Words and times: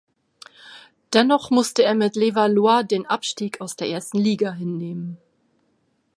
Dennoch 1.13 1.51
musste 1.51 1.83
er 1.83 1.93
mit 1.93 2.15
Levallois 2.15 2.81
den 2.81 3.05
Abstieg 3.05 3.61
aus 3.61 3.75
der 3.75 3.87
ersten 3.87 4.17
Liga 4.17 4.51
hinnehmen. 4.51 5.19